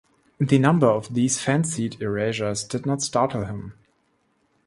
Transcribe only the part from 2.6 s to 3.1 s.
did not